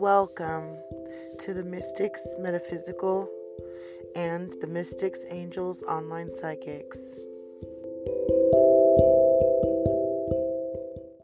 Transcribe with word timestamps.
Welcome 0.00 0.78
to 1.40 1.52
the 1.52 1.64
Mystics 1.64 2.24
Metaphysical 2.38 3.28
and 4.14 4.54
the 4.60 4.68
Mystics 4.68 5.24
Angels 5.28 5.82
Online 5.82 6.30
Psychics. 6.30 7.18